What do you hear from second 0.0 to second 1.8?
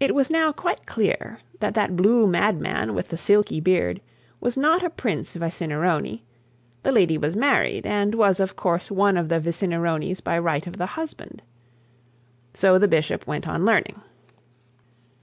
It was now quite clear that